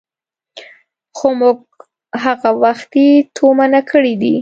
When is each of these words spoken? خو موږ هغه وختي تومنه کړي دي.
خو 1.17 1.27
موږ 1.39 1.57
هغه 2.23 2.49
وختي 2.63 3.07
تومنه 3.37 3.81
کړي 3.91 4.13
دي. 4.21 4.35